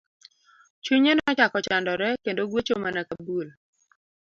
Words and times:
Chunye 0.83 1.11
nochako 1.15 1.57
chandore 1.65 2.09
kendo 2.23 2.41
gwecho 2.49 2.75
mana 2.83 3.01
ka 3.07 3.15
bul. 3.25 3.47